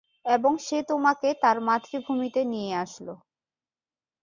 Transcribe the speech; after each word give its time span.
এবং 0.25 0.51
সে 0.65 0.77
তোমাকে 0.89 1.29
তার 1.41 1.57
মাতৃভূমিতে 1.67 2.41
নিয়ে 2.51 2.71
আসলো। 2.83 3.13